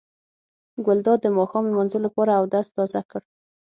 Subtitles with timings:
[0.85, 3.21] ګلداد د ماښام لمانځه لپاره اودس تازه کړ.